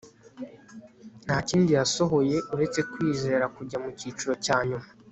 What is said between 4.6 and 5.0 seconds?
nyuma